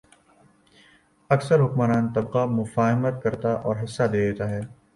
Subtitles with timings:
[1.29, 4.61] اکثر حکمران طبقہ مفاہمت کرتا اور حصہ دے دیتا ہے۔